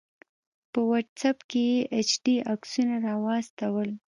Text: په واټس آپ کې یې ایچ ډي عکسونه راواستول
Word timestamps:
په 0.71 0.79
واټس 0.89 1.21
آپ 1.29 1.39
کې 1.49 1.61
یې 1.73 1.81
ایچ 1.95 2.09
ډي 2.23 2.35
عکسونه 2.53 2.95
راواستول 3.07 3.89